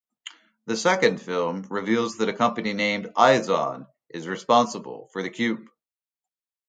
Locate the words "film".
1.21-1.61